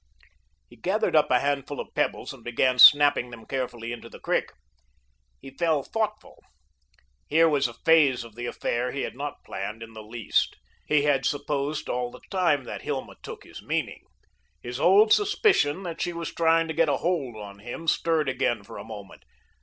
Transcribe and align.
He 0.67 0.77
gathered 0.77 1.15
up 1.15 1.29
a 1.29 1.41
handful 1.41 1.79
of 1.79 1.93
pebbles 1.93 2.33
and 2.33 2.43
began 2.43 2.79
snapping 2.79 3.29
them 3.29 3.45
carefully 3.45 3.91
into 3.91 4.09
the 4.09 4.19
creek. 4.19 4.49
He 5.39 5.51
fell 5.51 5.83
thoughtful. 5.83 6.41
Here 7.27 7.47
was 7.47 7.67
a 7.67 7.75
phase 7.85 8.23
of 8.23 8.33
the 8.33 8.47
affair 8.47 8.91
he 8.91 9.01
had 9.01 9.15
not 9.15 9.43
planned 9.45 9.83
in 9.83 9.93
the 9.93 10.01
least. 10.01 10.55
He 10.87 11.03
had 11.03 11.23
supposed 11.27 11.87
all 11.87 12.09
the 12.09 12.21
time 12.31 12.63
that 12.63 12.81
Hilma 12.81 13.13
took 13.21 13.43
his 13.43 13.61
meaning. 13.61 14.01
His 14.59 14.79
old 14.79 15.13
suspicion 15.13 15.83
that 15.83 16.01
she 16.01 16.13
was 16.13 16.33
trying 16.33 16.67
to 16.67 16.73
get 16.73 16.89
a 16.89 16.97
hold 16.97 17.35
on 17.35 17.59
him 17.59 17.87
stirred 17.87 18.27
again 18.27 18.63
for 18.63 18.79
a 18.79 18.83
moment. 18.83 19.21